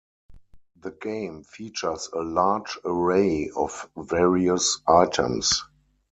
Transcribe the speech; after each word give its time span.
The 0.81 0.89
game 0.89 1.43
features 1.43 2.09
a 2.11 2.21
large 2.21 2.79
array 2.85 3.51
of 3.55 3.87
various 3.95 4.79
items. 4.87 5.63